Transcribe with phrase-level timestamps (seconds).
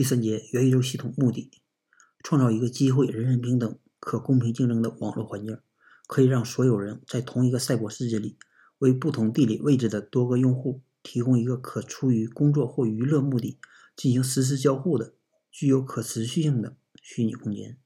[0.00, 1.50] 第三节，元宇宙系统目的，
[2.24, 5.58] 创造一个机会人人平等、可公平竞争的网络环境，
[6.06, 8.38] 可以让所有人在同一个赛博世界里，
[8.78, 13.58] 为不同地理位置的多个用户提供一个可出于工作或娱乐目的
[13.94, 15.12] 进行实时交互的
[15.50, 17.78] 具有可持续性的虚拟空间。